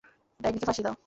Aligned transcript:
ডাইনি 0.39 0.57
কে 0.59 0.65
ফাঁসি 0.65 0.81
দাও। 0.85 0.95